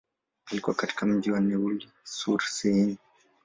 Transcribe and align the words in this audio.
Alikua 0.51 0.73
katika 0.73 1.05
mji 1.05 1.31
wa 1.31 1.39
Neuilly-sur-Seine. 1.39 2.97